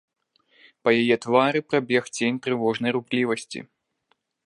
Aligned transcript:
Па 0.87 0.93
яе 1.01 1.17
твары 1.27 1.59
прабег 1.73 2.03
цень 2.17 2.41
трывожнай 2.47 2.91
руплівасці. 2.99 3.59